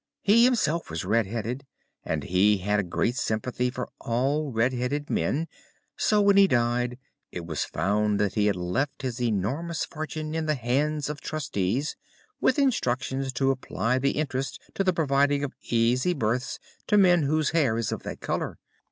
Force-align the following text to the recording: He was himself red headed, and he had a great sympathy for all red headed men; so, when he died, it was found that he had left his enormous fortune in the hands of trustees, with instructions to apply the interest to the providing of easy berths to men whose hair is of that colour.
He 0.23 0.49
was 0.49 0.65
himself 0.65 1.05
red 1.05 1.27
headed, 1.27 1.63
and 2.03 2.23
he 2.23 2.57
had 2.57 2.79
a 2.79 2.83
great 2.83 3.15
sympathy 3.15 3.69
for 3.69 3.87
all 3.99 4.51
red 4.51 4.73
headed 4.73 5.11
men; 5.11 5.47
so, 5.95 6.19
when 6.21 6.37
he 6.37 6.47
died, 6.47 6.97
it 7.31 7.45
was 7.45 7.65
found 7.65 8.19
that 8.19 8.33
he 8.33 8.47
had 8.47 8.55
left 8.55 9.03
his 9.03 9.21
enormous 9.21 9.85
fortune 9.85 10.33
in 10.33 10.47
the 10.47 10.55
hands 10.55 11.07
of 11.07 11.21
trustees, 11.21 11.97
with 12.39 12.57
instructions 12.57 13.31
to 13.33 13.51
apply 13.51 13.99
the 13.99 14.17
interest 14.17 14.59
to 14.73 14.83
the 14.83 14.91
providing 14.91 15.43
of 15.43 15.53
easy 15.69 16.13
berths 16.15 16.57
to 16.87 16.97
men 16.97 17.21
whose 17.21 17.51
hair 17.51 17.77
is 17.77 17.91
of 17.91 18.01
that 18.01 18.21
colour. 18.21 18.57